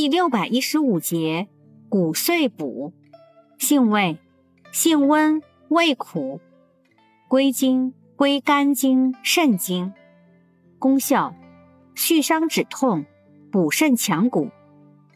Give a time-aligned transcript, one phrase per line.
[0.00, 1.48] 第六百一十五节，
[1.88, 2.92] 骨碎补，
[3.58, 4.16] 性味，
[4.70, 6.40] 性温，味苦，
[7.26, 9.92] 归经，归肝经、肾经。
[10.78, 11.34] 功效，
[11.96, 13.06] 祛伤止痛，
[13.50, 14.50] 补肾强骨，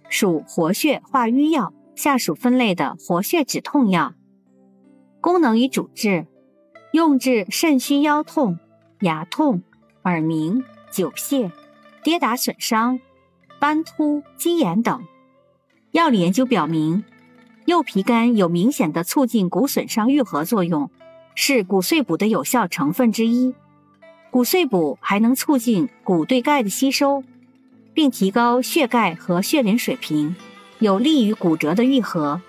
[0.08, 4.14] 属活血化瘀药下属分类的活血止痛药。
[5.20, 6.26] 功能与主治，
[6.90, 8.58] 用治肾虚腰痛、
[8.98, 9.62] 牙痛、
[10.02, 11.52] 耳鸣、久泻、
[12.02, 12.98] 跌打损伤。
[13.62, 15.04] 斑秃、鸡眼等，
[15.92, 17.04] 药理研究表明，
[17.64, 20.90] 右皮苷有明显的促进骨损伤愈合作用，
[21.36, 23.54] 是骨碎补的有效成分之一。
[24.32, 27.22] 骨碎补还能促进骨对钙的吸收，
[27.94, 30.34] 并提高血钙和血磷水平，
[30.80, 32.42] 有利于骨折的愈合。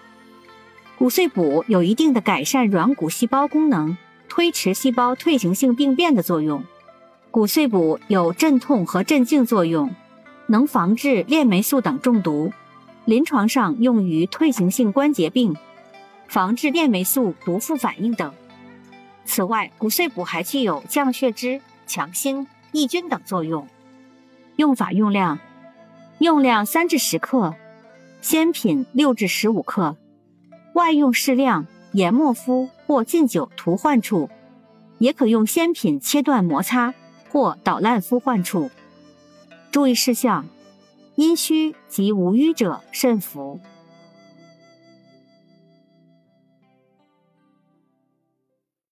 [0.97, 3.95] 骨碎补有一定的改善软骨细胞功能、
[4.27, 6.63] 推迟细胞退行性病变的作用。
[7.29, 9.93] 骨碎补有镇痛和镇静作用。
[10.47, 12.51] 能防治链霉素等中毒，
[13.05, 15.55] 临床上用于退行性关节病，
[16.27, 18.33] 防治链霉素毒副反应等。
[19.25, 23.67] 此外，骨碎补还具有降血脂、强心、抑菌等作用。
[24.57, 25.39] 用法用量：
[26.19, 27.55] 用量三至十克，
[28.21, 29.95] 鲜品六至十五克。
[30.73, 34.29] 外用适量，研末敷或浸酒涂患处，
[34.97, 36.93] 也可用鲜品切断摩擦
[37.29, 38.69] 或捣烂敷患处。
[39.73, 40.45] 注意事项：
[41.15, 43.59] 阴虚及无瘀者慎服。